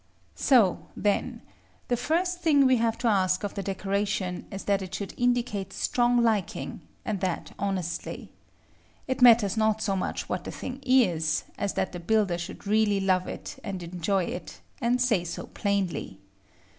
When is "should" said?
4.95-5.13, 12.39-12.65